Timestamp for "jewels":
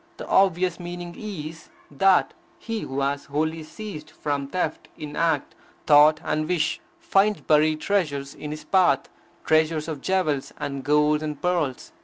10.01-10.53